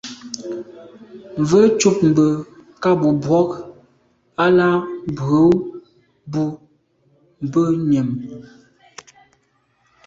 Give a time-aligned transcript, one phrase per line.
[1.41, 2.31] Mvə̌ cúp mbə̄
[2.81, 3.51] ká bù brók
[4.43, 4.69] á lá
[5.11, 5.47] mbrə̀
[6.31, 6.43] bú
[7.51, 8.09] bə̂ nyə̀m.